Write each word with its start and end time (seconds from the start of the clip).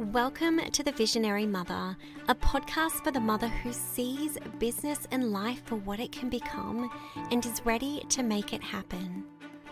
Welcome 0.00 0.58
to 0.72 0.82
The 0.82 0.90
Visionary 0.90 1.46
Mother, 1.46 1.96
a 2.26 2.34
podcast 2.34 3.04
for 3.04 3.12
the 3.12 3.20
mother 3.20 3.46
who 3.46 3.72
sees 3.72 4.36
business 4.58 5.06
and 5.12 5.30
life 5.30 5.62
for 5.66 5.76
what 5.76 6.00
it 6.00 6.10
can 6.10 6.28
become 6.28 6.90
and 7.30 7.46
is 7.46 7.64
ready 7.64 8.04
to 8.08 8.24
make 8.24 8.52
it 8.52 8.60
happen. 8.60 9.22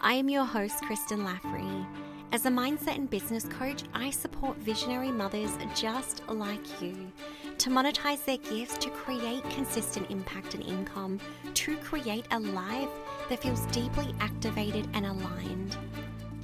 I 0.00 0.14
am 0.14 0.28
your 0.28 0.44
host, 0.44 0.80
Kristen 0.82 1.24
Laffrey. 1.24 1.86
As 2.30 2.46
a 2.46 2.50
mindset 2.50 2.94
and 2.94 3.10
business 3.10 3.46
coach, 3.46 3.82
I 3.94 4.10
support 4.10 4.56
visionary 4.58 5.10
mothers 5.10 5.58
just 5.74 6.22
like 6.28 6.80
you 6.80 7.10
to 7.58 7.70
monetize 7.70 8.24
their 8.24 8.38
gifts 8.38 8.78
to 8.78 8.90
create 8.90 9.42
consistent 9.50 10.08
impact 10.08 10.54
and 10.54 10.64
income, 10.64 11.18
to 11.54 11.76
create 11.78 12.26
a 12.30 12.38
life 12.38 12.90
that 13.28 13.42
feels 13.42 13.66
deeply 13.66 14.14
activated 14.20 14.88
and 14.94 15.04
aligned. 15.04 15.76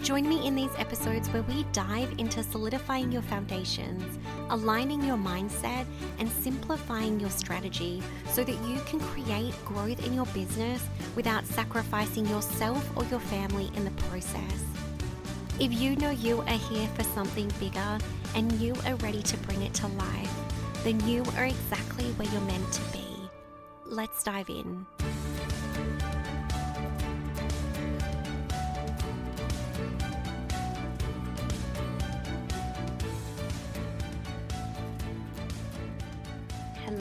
Join 0.03 0.29
me 0.29 0.47
in 0.47 0.55
these 0.55 0.71
episodes 0.79 1.29
where 1.31 1.43
we 1.43 1.65
dive 1.73 2.15
into 2.19 2.43
solidifying 2.43 3.11
your 3.11 3.23
foundations, 3.23 4.19
aligning 4.49 5.03
your 5.03 5.17
mindset, 5.17 5.87
and 6.19 6.31
simplifying 6.31 7.19
your 7.19 7.31
strategy 7.31 8.03
so 8.31 8.45
that 8.45 8.57
you 8.67 8.81
can 8.87 9.01
create 9.01 9.55
growth 9.65 10.05
in 10.07 10.15
your 10.15 10.27
business 10.27 10.83
without 11.17 11.45
sacrificing 11.45 12.27
yourself 12.27 12.89
or 12.97 13.05
your 13.07 13.21
family 13.21 13.71
in 13.75 13.85
the 13.85 13.91
process. 14.03 14.65
If 15.61 15.73
you 15.73 15.97
know 15.97 16.11
you 16.11 16.41
are 16.43 16.59
here 16.71 16.89
for 16.95 17.03
something 17.03 17.51
bigger 17.59 17.99
and 18.37 18.53
you 18.53 18.75
are 18.87 18.95
ready 18.97 19.23
to 19.23 19.37
bring 19.39 19.63
it 19.63 19.75
to 19.75 19.89
life, 19.89 20.35
then 20.85 21.05
you 21.09 21.25
are 21.37 21.47
exactly 21.47 22.05
where 22.13 22.29
you're 22.29 22.41
meant 22.43 22.73
to 22.73 22.83
be. 22.93 23.05
Let's 23.85 24.23
dive 24.23 24.49
in. 24.49 24.87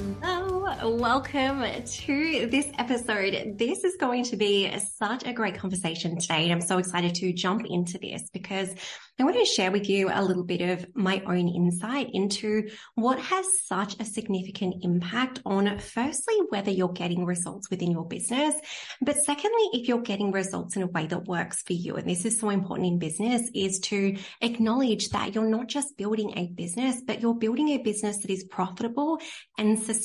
Hello, 0.08 0.96
welcome 0.96 1.64
to 1.84 2.48
this 2.48 2.68
episode. 2.78 3.58
This 3.58 3.84
is 3.84 3.98
going 3.98 4.24
to 4.26 4.38
be 4.38 4.74
such 4.80 5.26
a 5.26 5.34
great 5.34 5.58
conversation 5.58 6.18
today. 6.18 6.50
I'm 6.50 6.62
so 6.62 6.78
excited 6.78 7.16
to 7.16 7.34
jump 7.34 7.66
into 7.66 7.98
this 7.98 8.30
because 8.32 8.70
I 9.20 9.24
want 9.24 9.36
to 9.36 9.46
share 9.46 9.72
with 9.72 9.90
you 9.90 10.10
a 10.14 10.24
little 10.24 10.44
bit 10.44 10.62
of 10.62 10.86
my 10.94 11.24
own 11.26 11.48
insight 11.48 12.12
into 12.14 12.70
what 12.96 13.20
has 13.20 13.46
such 13.66 14.00
a 14.00 14.06
significant 14.06 14.76
impact 14.84 15.42
on 15.44 15.80
firstly, 15.80 16.36
whether 16.50 16.70
you're 16.70 16.90
getting 16.90 17.26
results 17.26 17.70
within 17.70 17.92
your 17.92 18.06
business, 18.06 18.54
but 19.02 19.18
secondly, 19.18 19.70
if 19.74 19.88
you're 19.88 20.02
getting 20.02 20.32
results 20.32 20.76
in 20.76 20.84
a 20.84 20.88
way 20.88 21.08
that 21.08 21.26
works 21.26 21.64
for 21.64 21.74
you. 21.74 21.96
And 21.96 22.08
this 22.08 22.26
is 22.26 22.40
so 22.40 22.50
important 22.50 22.88
in 22.88 23.00
business 23.00 23.50
is 23.56 23.80
to 23.86 24.18
acknowledge 24.42 25.10
that 25.10 25.34
you're 25.34 25.50
not 25.50 25.68
just 25.68 25.98
building 25.98 26.38
a 26.38 26.48
business, 26.48 27.02
but 27.06 27.20
you're 27.20 27.34
building 27.34 27.70
a 27.70 27.80
business 27.80 28.20
that 28.20 28.30
is 28.30 28.44
profitable 28.44 29.20
and 29.58 29.78
sustainable. 29.80 29.97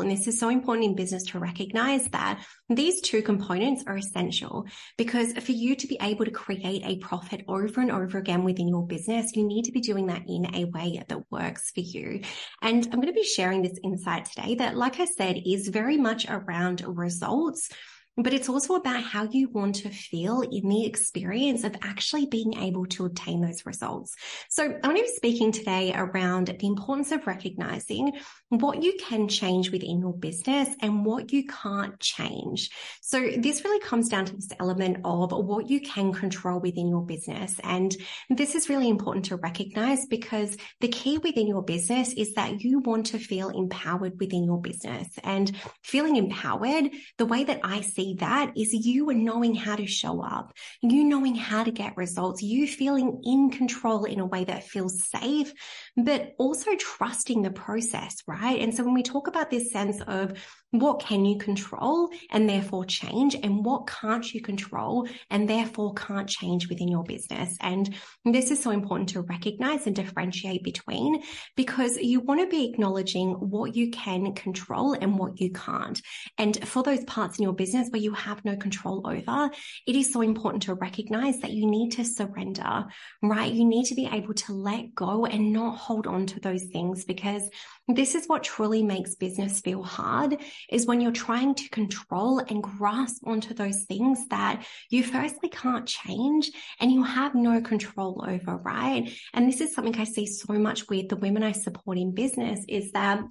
And 0.00 0.10
this 0.10 0.26
is 0.26 0.38
so 0.38 0.48
important 0.48 0.86
in 0.86 0.94
business 0.94 1.24
to 1.24 1.38
recognize 1.38 2.08
that 2.10 2.44
these 2.68 3.00
two 3.00 3.22
components 3.22 3.84
are 3.86 3.96
essential 3.96 4.66
because 4.96 5.32
for 5.32 5.52
you 5.52 5.74
to 5.76 5.86
be 5.86 5.98
able 6.00 6.24
to 6.24 6.30
create 6.30 6.82
a 6.84 6.98
profit 6.98 7.44
over 7.48 7.80
and 7.80 7.90
over 7.90 8.18
again 8.18 8.44
within 8.44 8.68
your 8.68 8.86
business, 8.86 9.34
you 9.34 9.46
need 9.46 9.64
to 9.64 9.72
be 9.72 9.80
doing 9.80 10.06
that 10.06 10.22
in 10.28 10.54
a 10.54 10.64
way 10.66 11.02
that 11.06 11.30
works 11.30 11.70
for 11.70 11.80
you. 11.80 12.20
And 12.60 12.84
I'm 12.84 13.00
going 13.00 13.06
to 13.08 13.12
be 13.12 13.24
sharing 13.24 13.62
this 13.62 13.78
insight 13.82 14.26
today 14.26 14.54
that, 14.56 14.76
like 14.76 15.00
I 15.00 15.06
said, 15.06 15.40
is 15.44 15.68
very 15.68 15.96
much 15.96 16.26
around 16.28 16.82
results 16.86 17.70
but 18.16 18.34
it's 18.34 18.48
also 18.48 18.74
about 18.74 19.02
how 19.02 19.26
you 19.30 19.48
want 19.48 19.76
to 19.76 19.88
feel 19.88 20.42
in 20.42 20.68
the 20.68 20.84
experience 20.84 21.64
of 21.64 21.74
actually 21.82 22.26
being 22.26 22.58
able 22.58 22.84
to 22.86 23.06
obtain 23.06 23.40
those 23.40 23.64
results. 23.64 24.14
So 24.50 24.64
I'm 24.64 24.80
going 24.80 24.96
to 24.96 25.02
be 25.02 25.08
speaking 25.08 25.50
today 25.50 25.94
around 25.94 26.48
the 26.48 26.66
importance 26.66 27.10
of 27.10 27.26
recognizing 27.26 28.12
what 28.50 28.82
you 28.82 28.94
can 29.00 29.28
change 29.28 29.70
within 29.70 30.00
your 30.00 30.12
business 30.12 30.68
and 30.80 31.06
what 31.06 31.32
you 31.32 31.46
can't 31.46 31.98
change. 32.00 32.70
So 33.00 33.30
this 33.38 33.64
really 33.64 33.80
comes 33.80 34.10
down 34.10 34.26
to 34.26 34.34
this 34.34 34.50
element 34.60 34.98
of 35.04 35.32
what 35.32 35.70
you 35.70 35.80
can 35.80 36.12
control 36.12 36.60
within 36.60 36.88
your 36.88 37.06
business. 37.06 37.58
And 37.64 37.96
this 38.28 38.54
is 38.54 38.68
really 38.68 38.90
important 38.90 39.26
to 39.26 39.36
recognize 39.36 40.04
because 40.06 40.56
the 40.80 40.88
key 40.88 41.16
within 41.16 41.46
your 41.46 41.62
business 41.62 42.12
is 42.12 42.34
that 42.34 42.60
you 42.60 42.80
want 42.80 43.06
to 43.06 43.18
feel 43.18 43.48
empowered 43.48 44.20
within 44.20 44.44
your 44.44 44.60
business 44.60 45.08
and 45.24 45.50
feeling 45.82 46.16
empowered. 46.16 46.90
The 47.16 47.26
way 47.26 47.44
that 47.44 47.60
I 47.64 47.80
see 47.80 48.01
see 48.02 48.14
that 48.14 48.52
is 48.56 48.72
you 48.72 49.08
are 49.10 49.14
knowing 49.14 49.54
how 49.54 49.76
to 49.76 49.86
show 49.86 50.22
up, 50.22 50.52
you 50.80 51.04
knowing 51.04 51.34
how 51.34 51.64
to 51.64 51.70
get 51.70 51.96
results, 51.96 52.42
you 52.42 52.66
feeling 52.66 53.22
in 53.24 53.50
control 53.50 54.04
in 54.04 54.20
a 54.20 54.26
way 54.26 54.44
that 54.44 54.64
feels 54.64 55.08
safe, 55.08 55.52
but 55.96 56.34
also 56.38 56.74
trusting 56.76 57.42
the 57.42 57.50
process, 57.50 58.16
right? 58.26 58.60
And 58.60 58.74
so 58.74 58.84
when 58.84 58.94
we 58.94 59.02
talk 59.02 59.28
about 59.28 59.50
this 59.50 59.70
sense 59.70 60.00
of 60.02 60.38
what 60.72 61.00
can 61.00 61.24
you 61.24 61.36
control 61.36 62.10
and 62.30 62.48
therefore 62.48 62.86
change 62.86 63.34
and 63.34 63.64
what 63.64 63.86
can't 63.86 64.32
you 64.32 64.40
control 64.40 65.06
and 65.30 65.48
therefore 65.48 65.92
can't 65.92 66.28
change 66.28 66.68
within 66.68 66.88
your 66.88 67.04
business. 67.04 67.56
And 67.60 67.94
this 68.24 68.50
is 68.50 68.62
so 68.62 68.70
important 68.70 69.10
to 69.10 69.20
recognize 69.20 69.86
and 69.86 69.94
differentiate 69.94 70.64
between 70.64 71.22
because 71.56 71.98
you 71.98 72.20
want 72.20 72.40
to 72.40 72.46
be 72.46 72.70
acknowledging 72.70 73.32
what 73.32 73.76
you 73.76 73.90
can 73.90 74.32
control 74.32 74.94
and 74.94 75.18
what 75.18 75.40
you 75.40 75.52
can't. 75.52 76.00
And 76.38 76.66
for 76.66 76.82
those 76.82 77.04
parts 77.04 77.38
in 77.38 77.42
your 77.42 77.52
business 77.52 77.90
where 77.92 78.00
you 78.00 78.12
have 78.14 78.44
no 78.44 78.56
control 78.56 79.06
over, 79.06 79.50
it 79.86 79.96
is 79.96 80.12
so 80.12 80.22
important 80.22 80.64
to 80.64 80.74
recognize 80.74 81.38
that 81.40 81.52
you 81.52 81.66
need 81.66 81.90
to 81.92 82.04
surrender, 82.04 82.86
right? 83.22 83.52
You 83.52 83.64
need 83.64 83.86
to 83.86 83.94
be 83.94 84.08
able 84.10 84.34
to 84.34 84.52
let 84.52 84.94
go 84.94 85.26
and 85.26 85.52
not 85.52 85.76
hold 85.76 86.06
on 86.06 86.26
to 86.26 86.40
those 86.40 86.64
things 86.64 87.04
because 87.04 87.48
this 87.88 88.14
is 88.14 88.26
what 88.26 88.42
truly 88.42 88.82
makes 88.82 89.14
business 89.14 89.60
feel 89.60 89.82
hard 89.82 90.38
is 90.70 90.86
when 90.86 91.00
you're 91.00 91.12
trying 91.12 91.54
to 91.54 91.68
control 91.68 92.38
and 92.38 92.62
grasp 92.62 93.26
onto 93.26 93.54
those 93.54 93.84
things 93.84 94.26
that 94.28 94.64
you 94.90 95.02
firstly 95.02 95.48
can't 95.48 95.86
change 95.86 96.50
and 96.80 96.90
you 96.90 97.02
have 97.02 97.34
no 97.34 97.60
control 97.60 98.24
over, 98.26 98.56
right? 98.56 99.12
And 99.34 99.48
this 99.48 99.60
is 99.60 99.74
something 99.74 99.96
I 99.98 100.04
see 100.04 100.26
so 100.26 100.54
much 100.54 100.88
with 100.88 101.08
the 101.08 101.16
women 101.16 101.42
I 101.42 101.52
support 101.52 101.98
in 101.98 102.14
business 102.14 102.64
is 102.68 102.92
that 102.92 103.22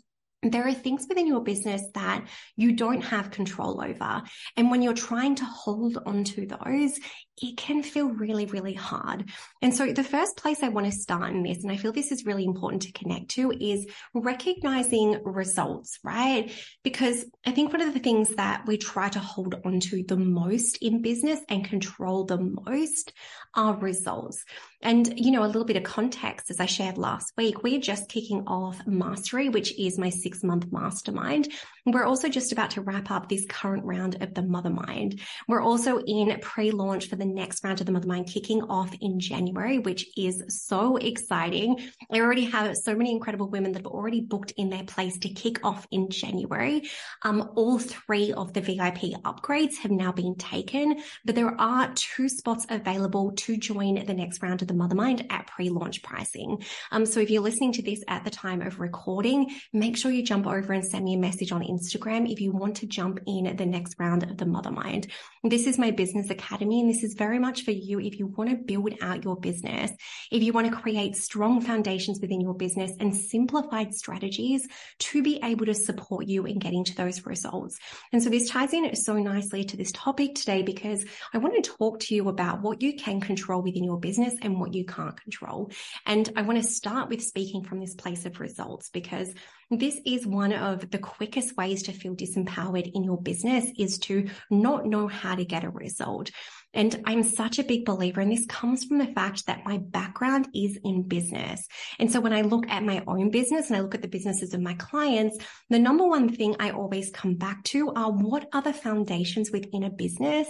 there 0.43 0.67
are 0.67 0.73
things 0.73 1.05
within 1.07 1.27
your 1.27 1.43
business 1.43 1.83
that 1.93 2.25
you 2.55 2.73
don't 2.73 3.01
have 3.01 3.31
control 3.31 3.83
over. 3.83 4.23
And 4.57 4.71
when 4.71 4.81
you're 4.81 4.93
trying 4.93 5.35
to 5.35 5.45
hold 5.45 5.97
on 6.05 6.23
to 6.23 6.47
those, 6.47 6.99
it 7.41 7.57
can 7.57 7.81
feel 7.81 8.09
really, 8.09 8.45
really 8.45 8.73
hard. 8.73 9.29
And 9.61 9.73
so 9.73 9.91
the 9.91 10.03
first 10.03 10.37
place 10.37 10.61
I 10.61 10.69
want 10.69 10.85
to 10.85 10.91
start 10.91 11.31
in 11.31 11.43
this, 11.43 11.63
and 11.63 11.71
I 11.71 11.77
feel 11.77 11.91
this 11.91 12.11
is 12.11 12.25
really 12.25 12.45
important 12.45 12.83
to 12.83 12.91
connect 12.91 13.31
to 13.31 13.51
is 13.51 13.87
recognizing 14.13 15.21
results, 15.23 15.97
right? 16.03 16.51
Because 16.83 17.25
I 17.45 17.51
think 17.51 17.71
one 17.71 17.81
of 17.81 17.93
the 17.93 17.99
things 17.99 18.29
that 18.35 18.63
we 18.67 18.77
try 18.77 19.09
to 19.09 19.19
hold 19.19 19.55
on 19.65 19.79
to 19.79 20.03
the 20.07 20.17
most 20.17 20.77
in 20.81 21.01
business 21.01 21.39
and 21.49 21.65
control 21.65 22.25
the 22.25 22.39
most 22.39 23.13
are 23.55 23.75
results. 23.75 24.43
And, 24.83 25.19
you 25.19 25.31
know, 25.31 25.43
a 25.43 25.47
little 25.47 25.65
bit 25.65 25.77
of 25.77 25.83
context, 25.83 26.49
as 26.49 26.59
I 26.59 26.65
shared 26.65 26.97
last 26.97 27.33
week, 27.37 27.63
we're 27.63 27.79
just 27.79 28.09
kicking 28.09 28.43
off 28.47 28.81
Mastery, 28.87 29.49
which 29.49 29.77
is 29.79 29.97
my 29.97 30.09
six 30.09 30.30
month 30.43 30.71
mastermind. 30.71 31.49
We're 31.85 32.05
also 32.05 32.29
just 32.29 32.51
about 32.51 32.71
to 32.71 32.81
wrap 32.81 33.09
up 33.11 33.27
this 33.27 33.45
current 33.49 33.83
round 33.83 34.21
of 34.21 34.33
the 34.33 34.43
Mother 34.43 34.69
Mind. 34.69 35.19
We're 35.47 35.61
also 35.61 35.99
in 35.99 36.39
pre 36.39 36.71
launch 36.71 37.09
for 37.09 37.15
the 37.15 37.25
next 37.25 37.63
round 37.63 37.79
of 37.79 37.85
the 37.85 37.91
Mother 37.91 38.07
Mind 38.07 38.27
kicking 38.27 38.61
off 38.63 38.93
in 39.01 39.19
January, 39.19 39.79
which 39.79 40.07
is 40.17 40.43
so 40.47 40.97
exciting. 40.97 41.79
I 42.11 42.19
already 42.19 42.45
have 42.45 42.77
so 42.77 42.95
many 42.95 43.11
incredible 43.11 43.49
women 43.49 43.71
that 43.71 43.79
have 43.79 43.91
already 43.91 44.21
booked 44.21 44.53
in 44.57 44.69
their 44.69 44.83
place 44.83 45.17
to 45.19 45.29
kick 45.29 45.65
off 45.65 45.87
in 45.91 46.09
January. 46.09 46.89
Um, 47.23 47.51
all 47.55 47.79
three 47.79 48.33
of 48.33 48.53
the 48.53 48.61
VIP 48.61 49.15
upgrades 49.23 49.77
have 49.77 49.91
now 49.91 50.11
been 50.11 50.35
taken, 50.35 51.01
but 51.25 51.35
there 51.35 51.59
are 51.59 51.91
two 51.95 52.29
spots 52.29 52.65
available 52.69 53.33
to 53.37 53.57
join 53.57 54.05
the 54.05 54.13
next 54.13 54.41
round 54.41 54.61
of 54.61 54.67
the 54.67 54.73
Mother 54.73 54.95
Mind 54.95 55.25
at 55.29 55.47
pre-launch 55.47 56.03
pricing. 56.03 56.63
Um, 56.91 57.05
so 57.05 57.19
if 57.19 57.29
you're 57.29 57.41
listening 57.41 57.73
to 57.73 57.81
this 57.81 58.03
at 58.07 58.23
the 58.23 58.29
time 58.29 58.61
of 58.61 58.79
recording, 58.79 59.51
make 59.73 59.97
sure 59.97 60.11
you 60.11 60.20
jump 60.21 60.47
over 60.47 60.73
and 60.73 60.85
send 60.85 61.05
me 61.05 61.15
a 61.15 61.19
message 61.19 61.51
on 61.51 61.61
Instagram 61.61 62.31
if 62.31 62.39
you 62.41 62.51
want 62.51 62.77
to 62.77 62.87
jump 62.87 63.19
in 63.25 63.55
the 63.55 63.65
next 63.65 63.95
round 63.99 64.23
of 64.23 64.37
the 64.37 64.45
Mother 64.45 64.71
Mind. 64.71 65.07
This 65.43 65.67
is 65.67 65.77
my 65.77 65.91
business 65.91 66.29
academy 66.29 66.81
and 66.81 66.89
this 66.89 67.03
is 67.03 67.13
very 67.13 67.39
much 67.39 67.63
for 67.63 67.71
you 67.71 67.99
if 67.99 68.19
you 68.19 68.27
want 68.27 68.49
to 68.49 68.55
build 68.55 68.93
out 69.01 69.23
your 69.23 69.35
business, 69.35 69.91
if 70.31 70.43
you 70.43 70.53
want 70.53 70.69
to 70.69 70.75
create 70.75 71.15
strong 71.15 71.61
foundations 71.61 72.19
within 72.21 72.41
your 72.41 72.53
business 72.53 72.91
and 72.99 73.15
simplified 73.15 73.93
strategies 73.93 74.67
to 74.99 75.23
be 75.23 75.39
able 75.43 75.65
to 75.65 75.73
support 75.73 76.27
you 76.27 76.45
in 76.45 76.59
getting 76.59 76.83
to 76.83 76.95
those 76.95 77.25
results. 77.25 77.77
And 78.11 78.21
so 78.21 78.29
this 78.29 78.49
ties 78.49 78.73
in 78.73 78.95
so 78.95 79.17
nicely 79.17 79.63
to 79.65 79.77
this 79.77 79.91
topic 79.91 80.35
today 80.35 80.61
because 80.61 81.05
I 81.33 81.37
want 81.37 81.55
to 81.55 81.71
talk 81.71 81.99
to 82.01 82.15
you 82.15 82.29
about 82.29 82.61
what 82.61 82.81
you 82.81 82.95
can 82.95 83.21
control 83.21 83.61
within 83.61 83.83
your 83.83 83.99
business 83.99 84.35
and 84.41 84.59
what 84.59 84.73
you 84.73 84.85
can't 84.85 85.19
control. 85.19 85.71
And 86.05 86.29
I 86.35 86.43
want 86.43 86.61
to 86.61 86.67
start 86.67 87.09
with 87.09 87.23
speaking 87.23 87.63
from 87.63 87.79
this 87.79 87.95
place 87.95 88.25
of 88.25 88.39
results 88.39 88.89
because 88.89 89.33
this 89.71 89.99
is 90.05 90.27
one 90.27 90.51
of 90.51 90.91
the 90.91 90.97
quickest 90.97 91.55
ways 91.55 91.83
to 91.83 91.93
feel 91.93 92.13
disempowered 92.13 92.91
in 92.93 93.03
your 93.03 93.21
business 93.21 93.65
is 93.77 93.99
to 93.99 94.29
not 94.49 94.85
know 94.85 95.07
how 95.07 95.35
to 95.35 95.45
get 95.45 95.63
a 95.63 95.69
result. 95.69 96.29
And 96.73 97.01
I'm 97.05 97.23
such 97.23 97.59
a 97.59 97.63
big 97.63 97.83
believer, 97.83 98.21
and 98.21 98.31
this 98.31 98.45
comes 98.45 98.85
from 98.85 98.97
the 98.97 99.07
fact 99.07 99.45
that 99.47 99.65
my 99.65 99.77
background 99.77 100.47
is 100.53 100.79
in 100.83 101.03
business. 101.03 101.67
And 101.99 102.09
so 102.09 102.21
when 102.21 102.31
I 102.31 102.41
look 102.41 102.67
at 102.69 102.83
my 102.83 103.03
own 103.07 103.29
business 103.29 103.67
and 103.67 103.77
I 103.77 103.81
look 103.81 103.95
at 103.95 104.01
the 104.01 104.07
businesses 104.07 104.53
of 104.53 104.61
my 104.61 104.73
clients, 104.75 105.37
the 105.69 105.79
number 105.79 106.07
one 106.07 106.29
thing 106.29 106.55
I 106.59 106.71
always 106.71 107.09
come 107.09 107.35
back 107.35 107.63
to 107.65 107.91
are 107.93 108.11
what 108.11 108.47
are 108.53 108.61
the 108.61 108.73
foundations 108.73 109.51
within 109.51 109.83
a 109.83 109.89
business 109.89 110.47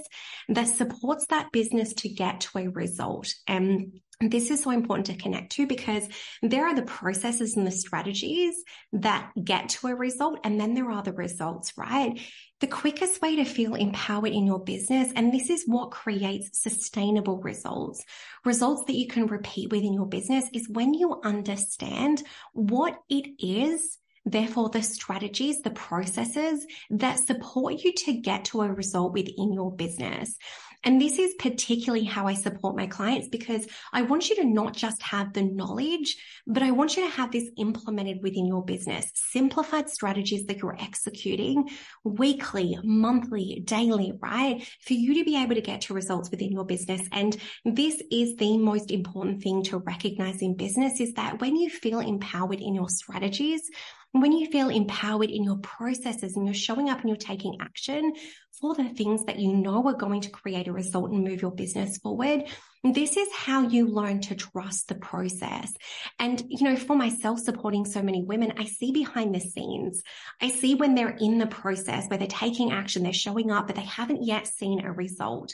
that 0.49 0.67
supports 0.67 1.25
that 1.27 1.51
business 1.51 1.93
to 1.93 2.09
get 2.09 2.41
to 2.41 2.59
a 2.59 2.67
result. 2.67 3.33
And 3.47 3.99
this 4.29 4.51
is 4.51 4.61
so 4.61 4.71
important 4.71 5.07
to 5.07 5.15
connect 5.15 5.53
to 5.53 5.65
because 5.65 6.07
there 6.41 6.67
are 6.67 6.75
the 6.75 6.83
processes 6.83 7.57
and 7.57 7.65
the 7.65 7.71
strategies 7.71 8.55
that 8.93 9.31
get 9.43 9.69
to 9.69 9.87
a 9.87 9.95
result, 9.95 10.39
and 10.43 10.59
then 10.59 10.73
there 10.73 10.91
are 10.91 11.01
the 11.01 11.13
results, 11.13 11.73
right? 11.77 12.19
The 12.59 12.67
quickest 12.67 13.21
way 13.21 13.37
to 13.37 13.45
feel 13.45 13.73
empowered 13.73 14.31
in 14.31 14.45
your 14.45 14.63
business, 14.63 15.11
and 15.15 15.33
this 15.33 15.49
is 15.49 15.63
what 15.65 15.91
creates 15.91 16.61
sustainable 16.61 17.39
results, 17.39 18.03
results 18.45 18.83
that 18.85 18.95
you 18.95 19.07
can 19.07 19.25
repeat 19.25 19.71
within 19.71 19.93
your 19.93 20.07
business, 20.07 20.45
is 20.53 20.69
when 20.69 20.93
you 20.93 21.19
understand 21.23 22.21
what 22.53 22.97
it 23.09 23.25
is 23.39 23.97
Therefore, 24.25 24.69
the 24.69 24.83
strategies, 24.83 25.61
the 25.61 25.71
processes 25.71 26.65
that 26.91 27.19
support 27.19 27.83
you 27.83 27.91
to 28.05 28.13
get 28.13 28.45
to 28.45 28.61
a 28.61 28.71
result 28.71 29.13
within 29.13 29.51
your 29.51 29.75
business. 29.75 30.37
And 30.83 30.99
this 30.99 31.19
is 31.19 31.35
particularly 31.37 32.05
how 32.05 32.27
I 32.27 32.33
support 32.33 32.75
my 32.75 32.87
clients 32.87 33.27
because 33.27 33.67
I 33.93 34.01
want 34.01 34.29
you 34.29 34.35
to 34.37 34.43
not 34.43 34.75
just 34.75 35.01
have 35.03 35.33
the 35.33 35.43
knowledge, 35.43 36.17
but 36.47 36.63
I 36.63 36.71
want 36.71 36.97
you 36.97 37.03
to 37.03 37.15
have 37.15 37.31
this 37.31 37.49
implemented 37.57 38.23
within 38.23 38.47
your 38.47 38.65
business, 38.65 39.11
simplified 39.13 39.89
strategies 39.89 40.45
that 40.47 40.61
you're 40.61 40.77
executing 40.79 41.69
weekly, 42.03 42.79
monthly, 42.83 43.61
daily, 43.63 44.13
right? 44.21 44.67
For 44.81 44.93
you 44.93 45.15
to 45.15 45.23
be 45.23 45.41
able 45.41 45.55
to 45.55 45.61
get 45.61 45.81
to 45.81 45.93
results 45.93 46.31
within 46.31 46.51
your 46.51 46.65
business. 46.65 47.01
And 47.11 47.37
this 47.63 48.01
is 48.11 48.35
the 48.37 48.57
most 48.57 48.89
important 48.89 49.43
thing 49.43 49.63
to 49.65 49.77
recognize 49.77 50.41
in 50.41 50.55
business 50.55 50.99
is 50.99 51.13
that 51.13 51.41
when 51.41 51.55
you 51.55 51.69
feel 51.69 51.99
empowered 51.99 52.59
in 52.59 52.73
your 52.73 52.89
strategies, 52.89 53.69
when 54.13 54.33
you 54.33 54.47
feel 54.47 54.69
empowered 54.69 55.29
in 55.29 55.43
your 55.43 55.57
processes 55.57 56.35
and 56.35 56.45
you're 56.45 56.53
showing 56.53 56.89
up 56.89 56.99
and 56.99 57.09
you're 57.09 57.17
taking 57.17 57.57
action 57.61 58.13
for 58.59 58.75
the 58.75 58.89
things 58.89 59.23
that 59.25 59.39
you 59.39 59.53
know 59.55 59.87
are 59.87 59.93
going 59.93 60.21
to 60.21 60.29
create 60.29 60.67
a 60.67 60.73
result 60.73 61.11
and 61.11 61.23
move 61.23 61.41
your 61.41 61.51
business 61.51 61.97
forward, 61.97 62.43
this 62.83 63.15
is 63.15 63.27
how 63.33 63.61
you 63.61 63.87
learn 63.87 64.21
to 64.21 64.35
trust 64.35 64.87
the 64.87 64.95
process. 64.95 65.71
And, 66.19 66.43
you 66.47 66.67
know, 66.67 66.75
for 66.75 66.95
myself 66.95 67.39
supporting 67.39 67.85
so 67.85 68.01
many 68.01 68.23
women, 68.23 68.53
I 68.57 68.65
see 68.65 68.91
behind 68.91 69.33
the 69.33 69.39
scenes. 69.39 70.03
I 70.41 70.49
see 70.49 70.75
when 70.75 70.95
they're 70.95 71.15
in 71.19 71.37
the 71.37 71.47
process 71.47 72.07
where 72.07 72.17
they're 72.17 72.27
taking 72.27 72.71
action, 72.71 73.03
they're 73.03 73.13
showing 73.13 73.51
up, 73.51 73.67
but 73.67 73.75
they 73.75 73.83
haven't 73.83 74.25
yet 74.25 74.47
seen 74.47 74.83
a 74.83 74.91
result. 74.91 75.53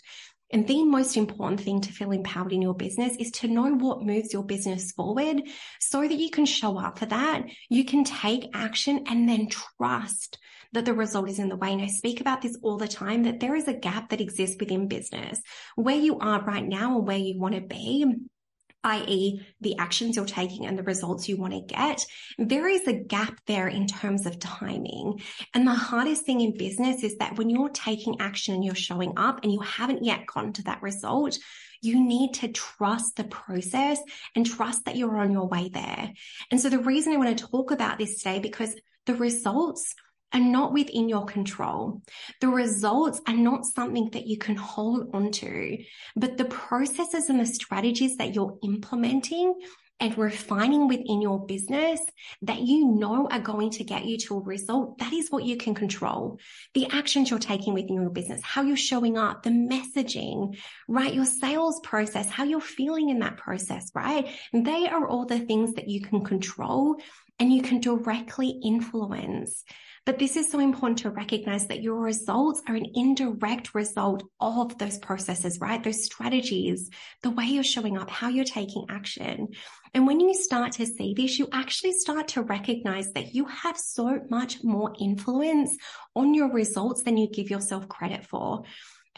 And 0.51 0.65
the 0.65 0.83
most 0.83 1.17
important 1.17 1.59
thing 1.61 1.81
to 1.81 1.91
feel 1.91 2.11
empowered 2.11 2.53
in 2.53 2.61
your 2.61 2.73
business 2.73 3.15
is 3.17 3.31
to 3.31 3.47
know 3.47 3.73
what 3.75 4.03
moves 4.03 4.31
your 4.31 4.43
business 4.43 4.91
forward 4.93 5.41
so 5.79 6.01
that 6.01 6.13
you 6.13 6.29
can 6.29 6.45
show 6.45 6.77
up 6.77 6.99
for 6.99 7.05
that. 7.07 7.43
You 7.69 7.83
can 7.83 8.05
take 8.05 8.49
action 8.53 9.03
and 9.07 9.27
then 9.27 9.49
trust 9.49 10.37
that 10.73 10.85
the 10.85 10.93
result 10.93 11.29
is 11.29 11.39
in 11.39 11.49
the 11.49 11.57
way. 11.57 11.73
And 11.73 11.81
I 11.81 11.87
speak 11.87 12.21
about 12.21 12.41
this 12.41 12.57
all 12.61 12.77
the 12.77 12.87
time 12.87 13.23
that 13.23 13.39
there 13.39 13.55
is 13.55 13.67
a 13.67 13.73
gap 13.73 14.09
that 14.09 14.21
exists 14.21 14.57
within 14.59 14.87
business 14.87 15.41
where 15.75 15.95
you 15.95 16.19
are 16.19 16.43
right 16.43 16.65
now 16.65 16.97
and 16.97 17.07
where 17.07 17.17
you 17.17 17.39
want 17.39 17.55
to 17.55 17.61
be 17.61 18.05
i.e., 18.83 19.45
the 19.61 19.77
actions 19.77 20.15
you're 20.15 20.25
taking 20.25 20.65
and 20.65 20.77
the 20.77 20.83
results 20.83 21.27
you 21.27 21.37
want 21.37 21.53
to 21.53 21.61
get, 21.61 22.05
there 22.37 22.67
is 22.67 22.87
a 22.87 22.93
gap 22.93 23.39
there 23.45 23.67
in 23.67 23.87
terms 23.87 24.25
of 24.25 24.39
timing. 24.39 25.21
And 25.53 25.67
the 25.67 25.73
hardest 25.73 26.25
thing 26.25 26.41
in 26.41 26.57
business 26.57 27.03
is 27.03 27.17
that 27.17 27.37
when 27.37 27.49
you're 27.49 27.69
taking 27.69 28.21
action 28.21 28.55
and 28.55 28.63
you're 28.63 28.75
showing 28.75 29.13
up 29.17 29.43
and 29.43 29.51
you 29.51 29.59
haven't 29.59 30.03
yet 30.03 30.25
gotten 30.25 30.53
to 30.53 30.63
that 30.63 30.81
result, 30.81 31.37
you 31.81 32.03
need 32.03 32.33
to 32.35 32.47
trust 32.47 33.15
the 33.15 33.23
process 33.23 33.99
and 34.35 34.45
trust 34.45 34.85
that 34.85 34.95
you're 34.95 35.17
on 35.17 35.31
your 35.31 35.47
way 35.47 35.69
there. 35.69 36.11
And 36.51 36.59
so 36.59 36.69
the 36.69 36.79
reason 36.79 37.13
I 37.13 37.17
want 37.17 37.37
to 37.37 37.45
talk 37.45 37.71
about 37.71 37.97
this 37.97 38.17
today, 38.17 38.39
because 38.39 38.75
the 39.05 39.15
results 39.15 39.93
are 40.33 40.39
not 40.39 40.73
within 40.73 41.09
your 41.09 41.25
control. 41.25 42.01
The 42.41 42.49
results 42.49 43.21
are 43.27 43.35
not 43.35 43.65
something 43.65 44.09
that 44.11 44.27
you 44.27 44.37
can 44.37 44.55
hold 44.55 45.09
onto, 45.13 45.77
but 46.15 46.37
the 46.37 46.45
processes 46.45 47.29
and 47.29 47.39
the 47.39 47.45
strategies 47.45 48.17
that 48.17 48.35
you're 48.35 48.57
implementing 48.63 49.55
and 49.99 50.17
refining 50.17 50.87
within 50.87 51.21
your 51.21 51.45
business 51.45 51.99
that 52.43 52.61
you 52.61 52.87
know 52.87 53.27
are 53.31 53.39
going 53.39 53.71
to 53.71 53.83
get 53.83 54.05
you 54.05 54.17
to 54.17 54.37
a 54.37 54.41
result, 54.41 54.99
that 54.99 55.11
is 55.11 55.29
what 55.31 55.43
you 55.43 55.57
can 55.57 55.73
control. 55.73 56.39
The 56.73 56.87
actions 56.91 57.29
you're 57.29 57.39
taking 57.39 57.73
within 57.73 57.95
your 57.95 58.09
business, 58.09 58.41
how 58.43 58.61
you're 58.61 58.77
showing 58.77 59.17
up, 59.17 59.41
the 59.41 59.49
messaging, 59.49 60.55
right? 60.87 61.13
Your 61.13 61.25
sales 61.25 61.79
process, 61.83 62.29
how 62.29 62.43
you're 62.43 62.61
feeling 62.61 63.09
in 63.09 63.19
that 63.19 63.37
process, 63.37 63.91
right? 63.95 64.27
They 64.53 64.87
are 64.87 65.07
all 65.07 65.25
the 65.25 65.39
things 65.39 65.73
that 65.73 65.87
you 65.87 66.01
can 66.01 66.23
control 66.23 66.97
and 67.39 67.53
you 67.53 67.61
can 67.61 67.79
directly 67.79 68.59
influence. 68.63 69.63
But 70.05 70.19
this 70.19 70.37
is 70.37 70.49
so 70.49 70.59
important 70.59 70.99
to 70.99 71.09
recognize 71.09 71.67
that 71.67 71.81
your 71.83 71.99
results 71.99 72.61
are 72.65 72.75
an 72.75 72.87
indirect 72.95 73.75
result 73.75 74.23
of 74.39 74.77
those 74.77 74.97
processes, 74.99 75.59
right? 75.59 75.83
Those 75.83 76.05
strategies, 76.05 76.89
the 77.23 77.29
way 77.29 77.43
you're 77.43 77.63
showing 77.63 77.97
up, 77.97 78.09
how 78.09 78.29
you're 78.29 78.45
taking 78.45 78.85
action. 78.89 79.49
And 79.93 80.07
when 80.07 80.21
you 80.21 80.33
start 80.33 80.71
to 80.73 80.85
see 80.85 81.13
this, 81.13 81.37
you 81.37 81.49
actually 81.51 81.91
start 81.91 82.29
to 82.29 82.41
recognize 82.41 83.11
that 83.13 83.35
you 83.35 83.45
have 83.45 83.77
so 83.77 84.21
much 84.29 84.63
more 84.63 84.93
influence 84.97 85.77
on 86.15 86.33
your 86.33 86.53
results 86.53 87.03
than 87.03 87.17
you 87.17 87.29
give 87.29 87.49
yourself 87.49 87.89
credit 87.89 88.25
for. 88.25 88.63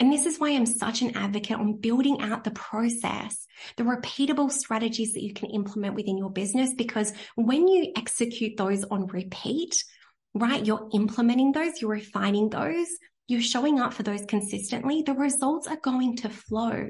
And 0.00 0.10
this 0.10 0.24
is 0.24 0.40
why 0.40 0.50
I'm 0.50 0.66
such 0.66 1.02
an 1.02 1.16
advocate 1.16 1.58
on 1.58 1.78
building 1.78 2.22
out 2.22 2.42
the 2.42 2.50
process, 2.52 3.46
the 3.76 3.84
repeatable 3.84 4.50
strategies 4.50 5.12
that 5.12 5.22
you 5.22 5.34
can 5.34 5.50
implement 5.50 5.94
within 5.94 6.16
your 6.16 6.30
business. 6.30 6.72
Because 6.74 7.12
when 7.36 7.68
you 7.68 7.92
execute 7.96 8.56
those 8.56 8.82
on 8.84 9.06
repeat, 9.08 9.84
right? 10.34 10.64
You're 10.64 10.88
implementing 10.94 11.52
those, 11.52 11.80
you're 11.80 11.90
refining 11.90 12.48
those, 12.48 12.88
you're 13.28 13.42
showing 13.42 13.78
up 13.78 13.92
for 13.92 14.02
those 14.02 14.24
consistently, 14.24 15.02
the 15.02 15.12
results 15.12 15.68
are 15.68 15.78
going 15.82 16.16
to 16.16 16.30
flow. 16.30 16.88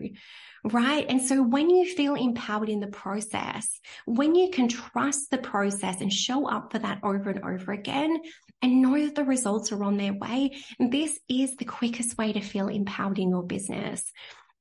Right. 0.64 1.06
And 1.08 1.22
so 1.22 1.42
when 1.42 1.70
you 1.70 1.86
feel 1.94 2.14
empowered 2.14 2.68
in 2.68 2.80
the 2.80 2.86
process, 2.86 3.80
when 4.04 4.34
you 4.34 4.50
can 4.50 4.68
trust 4.68 5.30
the 5.30 5.38
process 5.38 6.00
and 6.00 6.12
show 6.12 6.46
up 6.46 6.72
for 6.72 6.78
that 6.78 7.00
over 7.02 7.30
and 7.30 7.44
over 7.44 7.72
again 7.72 8.18
and 8.60 8.82
know 8.82 9.02
that 9.02 9.14
the 9.14 9.24
results 9.24 9.72
are 9.72 9.82
on 9.82 9.96
their 9.96 10.12
way, 10.12 10.62
this 10.78 11.18
is 11.28 11.56
the 11.56 11.64
quickest 11.64 12.18
way 12.18 12.32
to 12.32 12.40
feel 12.40 12.68
empowered 12.68 13.18
in 13.18 13.30
your 13.30 13.42
business. 13.42 14.12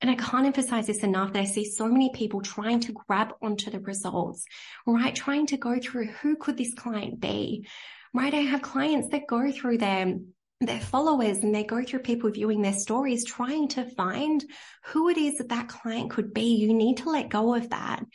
And 0.01 0.09
I 0.09 0.15
can't 0.15 0.45
emphasize 0.45 0.87
this 0.87 1.03
enough 1.03 1.33
that 1.33 1.41
I 1.41 1.45
see 1.45 1.65
so 1.65 1.89
many 1.89 2.11
people 2.13 2.39
trying 2.39 2.79
to 2.81 2.93
grab 2.93 3.33
onto 3.41 3.69
the 3.69 3.81
results, 3.81 4.45
right? 4.87 5.13
Trying 5.13 5.47
to 5.47 5.57
go 5.57 5.77
through 5.79 6.07
who 6.07 6.37
could 6.37 6.55
this 6.55 6.73
client 6.73 7.19
be? 7.19 7.67
right? 8.13 8.33
I 8.33 8.37
have 8.37 8.61
clients 8.61 9.09
that 9.09 9.27
go 9.27 9.51
through 9.51 9.77
their 9.79 10.15
their 10.61 10.79
followers 10.81 11.37
and 11.37 11.55
they 11.55 11.63
go 11.63 11.81
through 11.83 11.99
people 11.99 12.29
viewing 12.29 12.61
their 12.61 12.73
stories 12.73 13.23
trying 13.23 13.69
to 13.69 13.85
find 13.91 14.43
who 14.87 15.07
it 15.07 15.17
is 15.17 15.37
that 15.37 15.47
that 15.49 15.69
client 15.69 16.11
could 16.11 16.33
be. 16.33 16.55
You 16.55 16.73
need 16.73 16.97
to 16.97 17.09
let 17.09 17.29
go 17.29 17.55
of 17.55 17.69
that, 17.69 18.05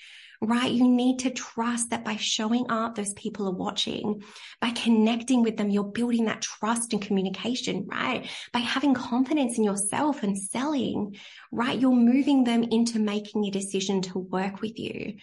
right? 0.42 0.70
You 0.70 0.86
need 0.86 1.20
to 1.20 1.30
trust 1.30 1.88
that 1.88 2.04
by 2.04 2.16
showing 2.16 2.66
up, 2.68 2.96
those 2.96 3.14
people 3.14 3.48
are 3.48 3.54
watching. 3.54 4.22
By 4.60 4.72
connecting 4.72 5.42
with 5.42 5.56
them, 5.56 5.70
you're 5.70 5.84
building 5.84 6.26
that 6.26 6.42
trust 6.42 6.92
and 6.92 7.00
communication, 7.00 7.86
right? 7.86 8.28
By 8.52 8.58
having 8.58 8.92
confidence 8.92 9.56
in 9.56 9.64
yourself 9.64 10.22
and 10.22 10.36
selling, 10.36 11.16
right? 11.50 11.78
You're 11.78 11.92
moving 11.92 12.44
them 12.44 12.62
into 12.62 12.98
making 12.98 13.46
a 13.46 13.50
decision 13.50 14.02
to 14.02 14.18
work 14.18 14.60
with 14.60 14.78
you 14.78 15.14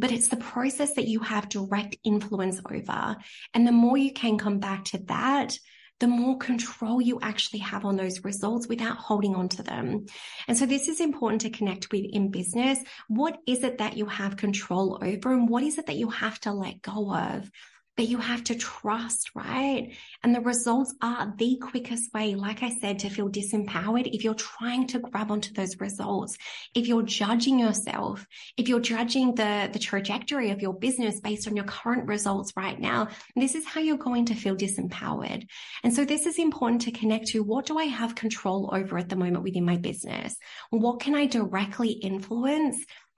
but 0.00 0.12
it's 0.12 0.28
the 0.28 0.36
process 0.36 0.94
that 0.94 1.08
you 1.08 1.18
have 1.18 1.48
direct 1.48 1.96
influence 2.04 2.60
over. 2.70 3.16
And 3.52 3.66
the 3.66 3.72
more 3.72 3.98
you 3.98 4.12
can 4.12 4.38
come 4.38 4.60
back 4.60 4.84
to 4.84 4.98
that, 5.06 5.58
the 6.00 6.06
more 6.06 6.38
control 6.38 7.00
you 7.00 7.18
actually 7.20 7.60
have 7.60 7.84
on 7.84 7.96
those 7.96 8.24
results 8.24 8.68
without 8.68 8.96
holding 8.96 9.34
on 9.34 9.48
to 9.48 9.62
them. 9.62 10.06
And 10.46 10.56
so 10.56 10.66
this 10.66 10.88
is 10.88 11.00
important 11.00 11.40
to 11.42 11.50
connect 11.50 11.90
with 11.90 12.04
in 12.04 12.30
business. 12.30 12.78
What 13.08 13.38
is 13.46 13.64
it 13.64 13.78
that 13.78 13.96
you 13.96 14.06
have 14.06 14.36
control 14.36 14.98
over 15.02 15.32
and 15.32 15.48
what 15.48 15.62
is 15.62 15.78
it 15.78 15.86
that 15.86 15.96
you 15.96 16.10
have 16.10 16.38
to 16.40 16.52
let 16.52 16.82
go 16.82 17.12
of? 17.12 17.50
That 17.98 18.04
you 18.04 18.18
have 18.18 18.44
to 18.44 18.54
trust, 18.54 19.32
right? 19.34 19.92
And 20.22 20.32
the 20.32 20.40
results 20.40 20.94
are 21.02 21.34
the 21.36 21.58
quickest 21.60 22.14
way, 22.14 22.36
like 22.36 22.62
I 22.62 22.70
said, 22.80 23.00
to 23.00 23.10
feel 23.10 23.28
disempowered 23.28 24.08
if 24.14 24.22
you're 24.22 24.34
trying 24.34 24.86
to 24.88 25.00
grab 25.00 25.32
onto 25.32 25.52
those 25.52 25.80
results, 25.80 26.38
if 26.76 26.86
you're 26.86 27.02
judging 27.02 27.58
yourself, 27.58 28.24
if 28.56 28.68
you're 28.68 28.78
judging 28.78 29.34
the, 29.34 29.68
the 29.72 29.80
trajectory 29.80 30.52
of 30.52 30.62
your 30.62 30.74
business 30.74 31.20
based 31.20 31.48
on 31.48 31.56
your 31.56 31.64
current 31.64 32.06
results 32.06 32.52
right 32.56 32.78
now, 32.78 33.08
this 33.34 33.56
is 33.56 33.66
how 33.66 33.80
you're 33.80 33.98
going 33.98 34.26
to 34.26 34.34
feel 34.36 34.54
disempowered. 34.54 35.44
And 35.82 35.92
so 35.92 36.04
this 36.04 36.24
is 36.24 36.38
important 36.38 36.82
to 36.82 36.92
connect 36.92 37.26
to 37.28 37.42
what 37.42 37.66
do 37.66 37.78
I 37.78 37.84
have 37.84 38.14
control 38.14 38.70
over 38.72 38.96
at 38.96 39.08
the 39.08 39.16
moment 39.16 39.42
within 39.42 39.64
my 39.64 39.76
business? 39.76 40.36
What 40.70 41.00
can 41.00 41.16
I 41.16 41.26
directly 41.26 41.90
influence? 41.90 42.76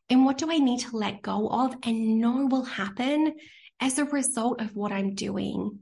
And 0.09 0.25
what 0.25 0.39
do 0.39 0.51
I 0.51 0.59
need 0.59 0.81
to 0.81 0.97
let 0.97 1.23
go 1.23 1.49
of 1.49 1.75
and 1.85 2.19
know 2.19 2.47
will 2.47 2.65
happen 2.65 3.35
as 3.81 3.99
a 3.99 4.05
result 4.05 4.61
of 4.61 4.77
what 4.77 4.93
I'm 4.93 5.15
doing. 5.15 5.81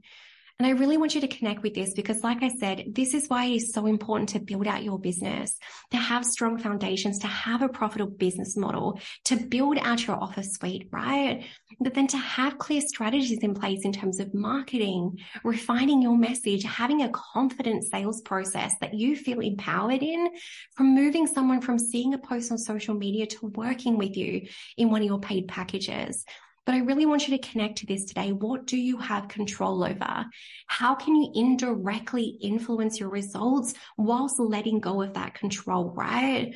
And 0.59 0.67
I 0.67 0.71
really 0.71 0.97
want 0.97 1.15
you 1.15 1.21
to 1.21 1.27
connect 1.29 1.63
with 1.63 1.73
this 1.73 1.93
because, 1.93 2.21
like 2.21 2.43
I 2.43 2.49
said, 2.49 2.93
this 2.93 3.13
is 3.13 3.29
why 3.29 3.45
it 3.45 3.55
is 3.55 3.71
so 3.71 3.85
important 3.85 4.27
to 4.29 4.41
build 4.41 4.67
out 4.67 4.83
your 4.83 4.99
business, 4.99 5.57
to 5.91 5.97
have 5.97 6.25
strong 6.25 6.57
foundations, 6.57 7.19
to 7.19 7.27
have 7.27 7.61
a 7.61 7.69
profitable 7.69 8.11
business 8.11 8.57
model, 8.57 8.99
to 9.23 9.37
build 9.37 9.77
out 9.77 10.05
your 10.05 10.17
offer 10.21 10.43
suite, 10.43 10.89
right? 10.91 11.45
But 11.79 11.93
then 11.93 12.07
to 12.07 12.17
have 12.17 12.57
clear 12.57 12.81
strategies 12.81 13.39
in 13.39 13.53
place 13.53 13.85
in 13.85 13.93
terms 13.93 14.19
of 14.19 14.33
marketing, 14.33 15.19
refining 15.45 16.01
your 16.01 16.17
message, 16.17 16.65
having 16.65 17.03
a 17.03 17.11
confident 17.11 17.85
sales 17.85 18.21
process 18.23 18.73
that 18.81 18.93
you 18.93 19.15
feel 19.15 19.39
empowered 19.39 20.03
in, 20.03 20.27
from 20.75 20.93
moving 20.93 21.25
someone 21.25 21.61
from 21.61 21.79
seeing 21.79 22.13
a 22.13 22.17
post 22.17 22.51
on 22.51 22.57
social 22.57 22.95
media 22.95 23.27
to 23.27 23.47
working 23.55 23.97
with 23.97 24.17
you 24.17 24.45
in 24.75 24.89
one 24.89 25.03
of 25.03 25.07
your 25.07 25.21
paid 25.21 25.47
packages. 25.47 26.25
But 26.65 26.75
I 26.75 26.79
really 26.79 27.05
want 27.05 27.27
you 27.27 27.37
to 27.37 27.49
connect 27.49 27.79
to 27.79 27.85
this 27.85 28.05
today. 28.05 28.31
What 28.31 28.67
do 28.67 28.77
you 28.77 28.97
have 28.97 29.27
control 29.27 29.83
over? 29.83 30.25
How 30.67 30.95
can 30.95 31.15
you 31.15 31.31
indirectly 31.33 32.37
influence 32.41 32.99
your 32.99 33.09
results 33.09 33.73
whilst 33.97 34.39
letting 34.39 34.79
go 34.79 35.01
of 35.01 35.13
that 35.13 35.33
control, 35.33 35.91
right? 35.95 36.55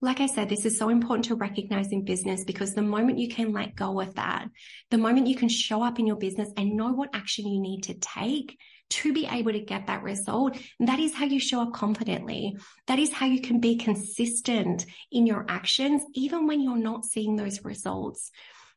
Like 0.00 0.20
I 0.20 0.26
said, 0.26 0.50
this 0.50 0.66
is 0.66 0.76
so 0.76 0.90
important 0.90 1.24
to 1.26 1.34
recognize 1.34 1.90
in 1.90 2.04
business 2.04 2.44
because 2.44 2.74
the 2.74 2.82
moment 2.82 3.18
you 3.18 3.28
can 3.28 3.52
let 3.52 3.74
go 3.74 4.00
of 4.00 4.14
that, 4.16 4.48
the 4.90 4.98
moment 4.98 5.28
you 5.28 5.36
can 5.36 5.48
show 5.48 5.82
up 5.82 5.98
in 5.98 6.06
your 6.06 6.16
business 6.16 6.50
and 6.58 6.76
know 6.76 6.92
what 6.92 7.14
action 7.14 7.48
you 7.48 7.58
need 7.58 7.84
to 7.84 7.94
take 7.94 8.58
to 8.90 9.14
be 9.14 9.26
able 9.26 9.52
to 9.52 9.60
get 9.60 9.86
that 9.86 10.02
result, 10.02 10.58
that 10.78 10.98
is 10.98 11.14
how 11.14 11.24
you 11.24 11.40
show 11.40 11.62
up 11.62 11.72
confidently. 11.72 12.54
That 12.86 12.98
is 12.98 13.12
how 13.12 13.26
you 13.26 13.40
can 13.40 13.60
be 13.60 13.76
consistent 13.76 14.84
in 15.10 15.26
your 15.26 15.46
actions, 15.48 16.02
even 16.14 16.46
when 16.46 16.60
you're 16.60 16.76
not 16.76 17.06
seeing 17.06 17.36
those 17.36 17.64
results 17.64 18.30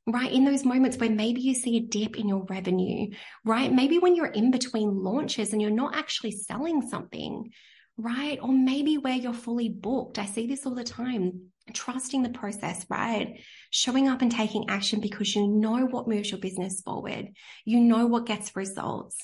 right? 0.08 0.32
In 0.32 0.46
those 0.46 0.64
moments 0.64 0.98
where 0.98 1.10
maybe 1.10 1.42
you 1.42 1.54
see 1.54 1.78
a 1.78 1.82
dip 1.82 2.18
in 2.18 2.30
your 2.30 2.46
revenue, 2.50 3.10
right? 3.44 3.72
Maybe 3.72 4.00
when 4.00 4.16
you're 4.16 4.26
in 4.26 4.52
between 4.52 5.04
launches 5.04 5.52
and 5.52 5.62
you're 5.62 5.70
not 5.70 5.96
actually 5.96 6.32
selling 6.32 6.88
something, 6.88 7.52
right? 7.98 8.40
Or 8.42 8.54
maybe 8.54 8.98
where 8.98 9.16
you're 9.16 9.34
fully 9.34 9.68
booked. 9.68 10.18
I 10.18 10.26
see 10.26 10.48
this 10.48 10.66
all 10.66 10.76
the 10.76 10.84
time. 10.86 11.52
Trusting 11.74 12.24
the 12.24 12.30
process, 12.30 12.86
right? 12.90 13.42
Showing 13.72 14.08
up 14.08 14.22
and 14.22 14.32
taking 14.32 14.70
action 14.70 15.02
because 15.02 15.36
you 15.36 15.46
know 15.46 15.86
what 15.86 16.08
moves 16.08 16.32
your 16.32 16.40
business 16.40 16.82
forward. 16.82 17.28
You 17.66 17.82
know 17.82 18.06
what 18.06 18.26
gets 18.26 18.56
results. 18.56 19.18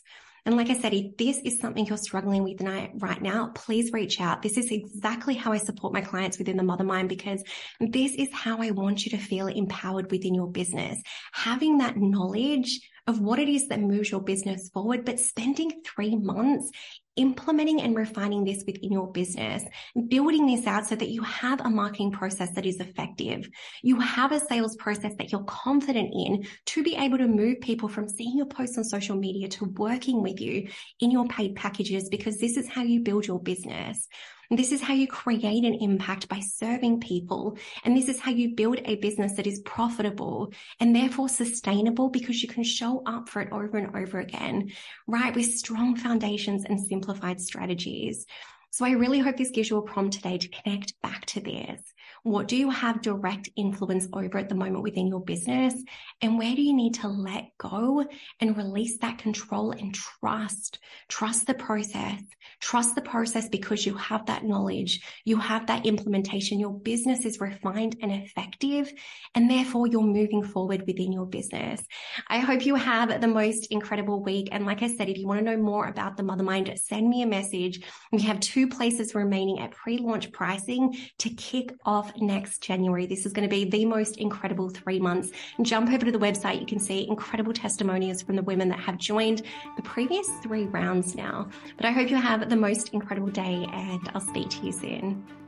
And 0.46 0.58
like 0.58 0.70
I 0.70 0.78
said, 0.78 0.94
if 0.94 1.16
this 1.16 1.40
is 1.46 1.60
something 1.60 1.86
you're 1.86 1.98
struggling 1.98 2.44
with 2.44 2.62
right 2.96 3.22
now, 3.22 3.52
please 3.56 3.94
reach 3.94 4.20
out. 4.20 4.42
This 4.42 4.58
is 4.58 4.72
exactly 4.72 5.36
how 5.36 5.54
I 5.54 5.58
support 5.58 5.94
my 5.94 6.02
clients 6.02 6.38
within 6.38 6.58
the 6.58 6.64
Mother 6.64 6.84
Mind 6.84 7.08
because 7.08 7.42
this 7.80 8.14
is 8.16 8.28
how 8.34 8.62
I 8.62 8.72
want 8.72 9.06
you 9.06 9.12
to 9.12 9.24
feel 9.24 9.48
empowered 9.48 10.12
within 10.12 10.36
your 10.36 10.48
business. 10.48 11.02
Having 11.32 11.78
that 11.78 11.96
knowledge 11.96 12.82
of 13.08 13.20
what 13.20 13.40
it 13.40 13.50
is 13.50 13.68
that 13.68 13.82
moves 13.82 14.12
your 14.12 14.22
business 14.22 14.70
forward, 14.70 15.04
but 15.06 15.20
spending 15.20 15.82
three 15.86 16.16
months 16.16 16.72
implementing 17.16 17.82
and 17.82 17.96
refining 17.96 18.44
this 18.44 18.64
within 18.66 18.92
your 18.92 19.12
business, 19.12 19.64
building 20.08 20.48
this 20.48 20.66
out 20.66 20.86
so 20.86 20.96
that 20.96 21.10
you 21.10 21.22
have 21.22 21.62
a 21.62 21.70
marketing 21.70 22.12
process 22.12 22.50
that 22.56 22.66
is 22.66 22.80
effective. 22.80 23.48
You 23.84 24.00
have 24.00 24.32
a 24.32 24.40
sales 24.40 24.76
process 24.78 25.14
that 25.18 25.32
you're 25.32 25.44
confident 25.44 26.10
in 26.14 26.46
to 26.68 26.84
be 26.84 26.96
able 26.96 27.20
to 27.20 27.28
move 27.28 27.62
people 27.62 27.88
from 27.88 28.10
seeing 28.10 28.38
your 28.38 28.48
posts 28.48 28.78
on 28.78 28.84
social 28.84 29.16
media 29.16 29.48
to 29.50 29.66
working 29.78 30.24
with 30.24 30.40
you 30.40 30.68
in 31.00 31.12
your 31.12 31.28
paid 31.28 31.56
packages 31.56 32.10
because 32.10 32.40
this 32.40 32.58
is 32.58 32.68
how 32.68 32.82
you 32.82 33.02
build 33.02 33.28
your 33.28 33.40
business. 33.40 34.08
This 34.50 34.72
is 34.72 34.82
how 34.82 34.94
you 34.94 35.08
create 35.08 35.64
an 35.64 35.76
impact 35.76 36.28
by 36.28 36.40
serving 36.40 37.00
people. 37.00 37.58
And 37.84 37.96
this 37.96 38.10
is 38.10 38.20
how 38.20 38.32
you 38.32 38.56
build 38.56 38.80
a 38.86 38.96
business 38.96 39.34
that 39.34 39.48
is 39.48 39.62
profitable 39.62 40.54
and 40.80 40.96
therefore 40.96 41.30
sustainable 41.30 42.10
because 42.10 42.42
you 42.42 42.50
can 42.50 42.64
show 42.64 43.02
up 43.06 43.30
for 43.30 43.42
it 43.42 43.52
over 43.52 43.78
and 43.78 43.96
over 43.96 44.20
again, 44.20 44.72
right? 45.08 45.36
With 45.36 45.54
strong 45.56 45.96
foundations 45.96 46.66
and 46.66 46.80
simplified 46.80 47.42
strategies. 47.42 48.26
So 48.74 48.86
I 48.86 48.94
really 48.94 49.20
hope 49.20 49.38
this 49.38 49.52
gives 49.52 49.70
you 49.70 49.78
a 49.78 49.84
prompt 49.84 50.16
today 50.16 50.40
to 50.40 50.48
connect 50.48 51.00
back 51.04 51.28
to 51.28 51.40
this. 51.40 51.80
What 52.24 52.48
do 52.48 52.56
you 52.56 52.72
have 52.72 53.04
direct 53.04 53.50
influence 53.56 54.08
over 54.14 54.38
at 54.40 54.50
the 54.50 54.56
moment 54.56 54.82
within 54.82 55.08
your 55.08 55.20
business? 55.20 55.76
And 56.22 56.40
where 56.40 56.56
do 56.56 56.62
you 56.62 56.74
need 56.74 56.96
to 56.96 57.08
let 57.08 57.50
go 57.60 58.04
and 58.40 58.58
release 58.58 58.98
that 59.00 59.20
control 59.20 59.72
and 59.72 59.94
trust? 59.94 60.80
Trust 61.08 61.46
the 61.46 61.54
process. 61.54 62.20
Trust 62.62 62.96
the 62.96 63.02
process 63.02 63.48
because 63.50 63.86
you 63.86 63.94
have 63.96 64.26
that 64.26 64.44
knowledge. 64.44 65.02
You 65.26 65.38
have 65.38 65.68
that 65.68 65.86
implementation. 65.86 66.60
Your 66.60 66.74
business 66.74 67.26
is 67.26 67.42
refined 67.42 67.98
and 68.02 68.12
effective. 68.12 68.92
And 69.36 69.52
therefore 69.52 69.86
you're 69.86 70.02
moving 70.02 70.44
forward 70.44 70.86
within 70.88 71.12
your 71.12 71.26
business. 71.26 71.84
I 72.28 72.40
hope 72.40 72.66
you 72.66 72.76
have 72.76 73.22
the 73.22 73.28
most 73.28 73.68
incredible 73.70 74.24
week. 74.24 74.48
And 74.52 74.66
like 74.66 74.82
I 74.82 74.88
said, 74.88 75.10
if 75.10 75.18
you 75.18 75.28
want 75.28 75.42
to 75.42 75.46
know 75.46 75.58
more 75.58 75.88
about 75.88 76.18
the 76.18 76.24
Mother 76.24 76.44
Mind, 76.44 76.74
send 76.82 77.10
me 77.10 77.22
a 77.22 77.28
message. 77.28 77.82
We 78.12 78.22
have 78.22 78.40
two 78.64 78.76
places 78.76 79.14
remaining 79.14 79.60
at 79.60 79.72
pre-launch 79.72 80.32
pricing 80.32 80.96
to 81.18 81.30
kick 81.32 81.74
off 81.86 82.14
next 82.18 82.64
January. 82.64 83.06
This 83.06 83.26
is 83.26 83.34
going 83.34 83.48
to 83.48 83.54
be 83.54 83.70
the 83.70 83.84
most 83.84 84.18
incredible 84.18 84.70
three 84.70 85.00
months. 85.00 85.32
Jump 85.62 85.92
over 85.92 86.06
to 86.06 86.12
the 86.12 86.20
website. 86.20 86.62
You 86.62 86.66
can 86.66 86.80
see 86.80 87.08
incredible 87.08 87.52
testimonials 87.52 88.22
from 88.22 88.36
the 88.38 88.44
women 88.44 88.70
that 88.70 88.80
have 88.80 88.98
joined 88.98 89.42
the 89.76 89.84
previous 89.84 90.30
three 90.42 90.66
rounds 90.68 91.16
now. 91.16 91.50
But 91.76 91.88
I 91.88 91.92
hope 91.92 92.10
you 92.10 92.16
have 92.16 92.50
the 92.50 92.56
most 92.56 92.90
incredible 92.94 93.30
day 93.30 93.68
and 93.74 94.10
I'll 94.14 94.22
speak 94.22 94.50
to 94.52 94.66
you 94.66 94.72
soon. 94.72 95.43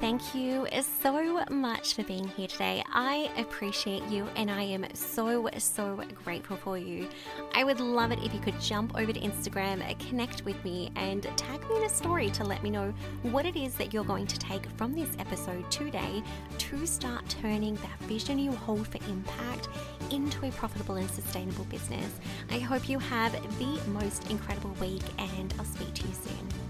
Thank 0.00 0.34
you 0.34 0.66
so 1.02 1.44
much 1.50 1.94
for 1.94 2.02
being 2.02 2.28
here 2.28 2.48
today. 2.48 2.82
I 2.92 3.30
appreciate 3.36 4.04
you 4.04 4.26
and 4.36 4.50
I 4.50 4.62
am 4.62 4.86
so, 4.94 5.48
so 5.58 6.00
grateful 6.24 6.56
for 6.56 6.76
you. 6.78 7.08
I 7.54 7.64
would 7.64 7.80
love 7.80 8.12
it 8.12 8.18
if 8.22 8.32
you 8.32 8.40
could 8.40 8.60
jump 8.60 8.96
over 8.98 9.12
to 9.12 9.20
Instagram, 9.20 9.98
connect 10.08 10.44
with 10.44 10.62
me, 10.64 10.90
and 10.96 11.22
tag 11.36 11.60
me 11.68 11.76
in 11.76 11.82
a 11.84 11.88
story 11.88 12.30
to 12.30 12.44
let 12.44 12.62
me 12.62 12.70
know 12.70 12.92
what 13.22 13.46
it 13.46 13.56
is 13.56 13.74
that 13.74 13.92
you're 13.92 14.04
going 14.04 14.26
to 14.26 14.38
take 14.38 14.66
from 14.72 14.92
this 14.92 15.10
episode 15.18 15.70
today 15.70 16.22
to 16.58 16.86
start 16.86 17.28
turning 17.28 17.74
that 17.76 17.98
vision 18.00 18.38
you 18.38 18.52
hold 18.52 18.86
for 18.88 18.98
impact 19.08 19.68
into 20.10 20.46
a 20.46 20.50
profitable 20.52 20.96
and 20.96 21.10
sustainable 21.10 21.64
business. 21.66 22.18
I 22.50 22.58
hope 22.58 22.88
you 22.88 22.98
have 22.98 23.32
the 23.58 23.80
most 23.90 24.30
incredible 24.30 24.70
week 24.80 25.02
and 25.18 25.52
I'll 25.58 25.64
speak 25.64 25.94
to 25.94 26.06
you 26.06 26.14
soon. 26.14 26.65